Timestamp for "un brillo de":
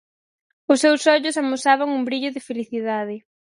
1.97-2.45